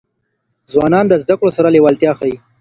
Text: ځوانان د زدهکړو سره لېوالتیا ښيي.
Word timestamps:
ځوانان 0.71 1.05
د 1.09 1.13
زدهکړو 1.23 1.55
سره 1.57 1.67
لېوالتیا 1.75 2.11
ښيي. 2.19 2.35